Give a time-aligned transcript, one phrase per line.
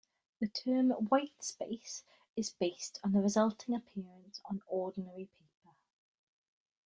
[0.39, 2.03] The term "white space"
[2.35, 5.75] is based on the resulting appearance on ordinary paper.